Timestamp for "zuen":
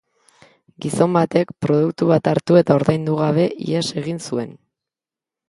4.31-4.59